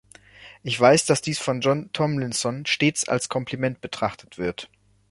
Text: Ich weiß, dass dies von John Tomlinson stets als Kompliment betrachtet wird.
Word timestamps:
Ich 0.63 0.79
weiß, 0.81 1.05
dass 1.05 1.21
dies 1.21 1.37
von 1.37 1.61
John 1.61 1.91
Tomlinson 1.93 2.65
stets 2.65 3.07
als 3.07 3.29
Kompliment 3.29 3.81
betrachtet 3.81 4.39
wird. 4.39 4.67